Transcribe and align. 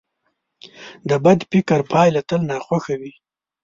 د 1.09 1.11
بد 1.23 1.39
فکر 1.51 1.79
پایله 1.91 2.21
تل 2.29 2.41
ناخوښه 2.49 2.95
وي. 3.01 3.13